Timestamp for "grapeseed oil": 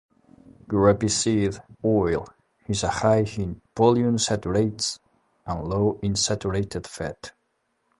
0.67-2.25